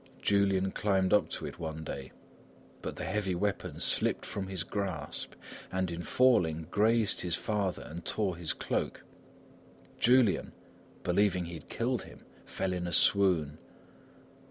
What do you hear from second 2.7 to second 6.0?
but the heavy weapon slipped from his grasp, and